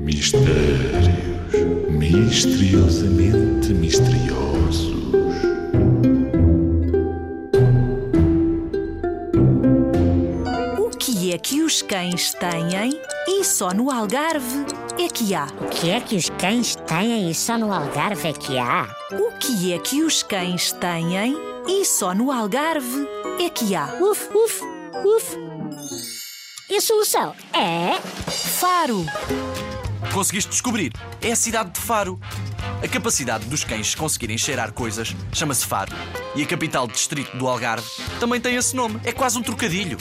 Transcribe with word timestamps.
Mistérios 0.00 1.10
misteriosamente 1.90 3.74
misteriosos. 3.74 4.94
O 10.78 10.90
que 10.98 11.34
é 11.34 11.38
que 11.38 11.60
os 11.60 11.82
cães 11.82 12.32
têm 12.32 12.98
e 13.28 13.44
só 13.44 13.74
no 13.74 13.90
Algarve 13.90 14.64
é 14.98 15.06
que 15.06 15.34
há? 15.34 15.46
O 15.60 15.68
que 15.68 15.90
é 15.90 16.00
que 16.00 16.16
os 16.16 16.30
cães 16.30 16.74
têm 16.74 17.30
e 17.30 17.34
só 17.34 17.58
no 17.58 17.70
Algarve 17.70 18.28
é 18.28 18.32
que 18.32 18.56
há? 18.56 18.88
O 19.12 19.32
que 19.38 19.74
é 19.74 19.78
que 19.78 20.02
os 20.02 20.22
cães 20.22 20.72
têm 20.72 21.36
e 21.68 21.84
só 21.84 22.14
no 22.14 22.32
Algarve 22.32 23.06
é 23.38 23.50
que 23.50 23.74
há? 23.74 23.98
Uf, 24.00 24.28
uf, 24.34 24.62
uf. 25.04 25.36
E 26.70 26.76
a 26.76 26.80
solução 26.80 27.34
é. 27.52 28.00
Faro! 28.30 29.04
Conseguiste 30.12 30.50
descobrir? 30.50 30.92
É 31.22 31.30
a 31.30 31.36
cidade 31.36 31.70
de 31.70 31.80
Faro. 31.80 32.18
A 32.82 32.88
capacidade 32.88 33.44
dos 33.46 33.62
cães 33.62 33.94
conseguirem 33.94 34.36
cheirar 34.36 34.72
coisas 34.72 35.14
chama-se 35.32 35.64
Faro. 35.64 35.92
E 36.34 36.42
a 36.42 36.46
capital 36.46 36.88
distrito 36.88 37.36
do 37.36 37.46
Algarve 37.46 37.86
também 38.18 38.40
tem 38.40 38.56
esse 38.56 38.74
nome. 38.74 39.00
É 39.04 39.12
quase 39.12 39.38
um 39.38 39.42
trocadilho. 39.42 39.98